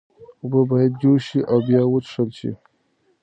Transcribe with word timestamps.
اوبه 0.41 0.61
باید 0.69 0.93
جوش 1.01 1.21
شي 1.29 1.39
او 1.51 1.57
بیا 1.67 1.81
وڅښل 1.91 2.29
شي. 2.39 2.51